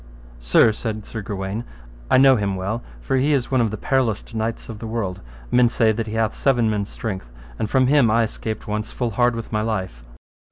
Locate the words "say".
5.69-5.91